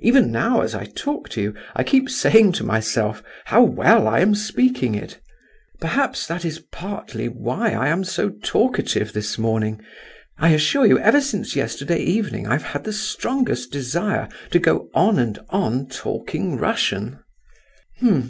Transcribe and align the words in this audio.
Even 0.00 0.30
now, 0.30 0.60
as 0.60 0.72
I 0.72 0.84
talk 0.84 1.28
to 1.30 1.42
you, 1.42 1.52
I 1.74 1.82
keep 1.82 2.08
saying 2.08 2.52
to 2.52 2.62
myself 2.62 3.24
'how 3.46 3.64
well 3.64 4.06
I 4.06 4.20
am 4.20 4.36
speaking 4.36 4.94
it.' 4.94 5.18
Perhaps 5.80 6.28
that 6.28 6.44
is 6.44 6.60
partly 6.70 7.26
why 7.28 7.70
I 7.72 7.88
am 7.88 8.04
so 8.04 8.30
talkative 8.44 9.12
this 9.14 9.36
morning. 9.36 9.80
I 10.38 10.50
assure 10.50 10.86
you, 10.86 11.00
ever 11.00 11.20
since 11.20 11.56
yesterday 11.56 11.98
evening 11.98 12.46
I 12.46 12.52
have 12.52 12.62
had 12.62 12.84
the 12.84 12.92
strongest 12.92 13.72
desire 13.72 14.28
to 14.52 14.60
go 14.60 14.90
on 14.94 15.18
and 15.18 15.40
on 15.50 15.88
talking 15.88 16.56
Russian." 16.56 17.18